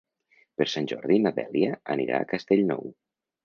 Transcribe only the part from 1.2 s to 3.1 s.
na Dèlia anirà a Castellnou.